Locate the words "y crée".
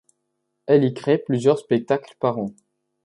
0.83-1.19